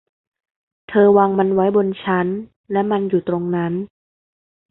[0.89, 2.27] เธอวางมันไว้บนชั้น
[2.71, 3.73] และมันอยู่ตรงนั้น